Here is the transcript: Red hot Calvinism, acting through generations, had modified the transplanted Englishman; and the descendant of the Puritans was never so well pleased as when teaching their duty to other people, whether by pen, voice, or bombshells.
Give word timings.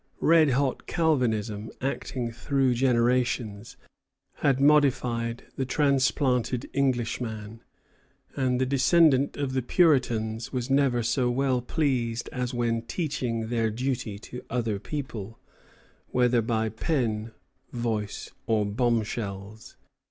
Red 0.19 0.49
hot 0.53 0.87
Calvinism, 0.87 1.69
acting 1.79 2.31
through 2.31 2.73
generations, 2.73 3.77
had 4.37 4.59
modified 4.59 5.43
the 5.57 5.63
transplanted 5.67 6.67
Englishman; 6.73 7.61
and 8.35 8.59
the 8.59 8.65
descendant 8.65 9.37
of 9.37 9.53
the 9.53 9.61
Puritans 9.61 10.51
was 10.51 10.71
never 10.71 11.03
so 11.03 11.29
well 11.29 11.61
pleased 11.61 12.29
as 12.33 12.51
when 12.51 12.81
teaching 12.81 13.49
their 13.49 13.69
duty 13.69 14.17
to 14.17 14.41
other 14.49 14.79
people, 14.79 15.37
whether 16.07 16.41
by 16.41 16.69
pen, 16.69 17.31
voice, 17.71 18.31
or 18.47 18.65
bombshells. 18.65 19.77